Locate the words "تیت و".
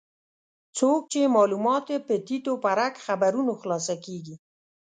2.27-2.61